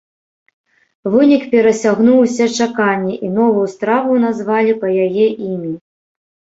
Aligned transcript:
Вынік 1.15 1.43
перасягнуў 1.51 2.17
усе 2.25 2.49
чаканні, 2.59 3.15
і 3.29 3.31
новую 3.37 3.67
страву 3.77 4.19
назвалі 4.27 4.71
па 4.85 4.95
яе 5.09 5.33
імі. 5.55 5.73